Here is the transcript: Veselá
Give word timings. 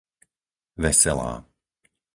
Veselá 0.81 1.45